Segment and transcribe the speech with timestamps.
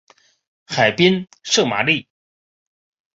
[0.65, 2.09] 海滨圣玛丽。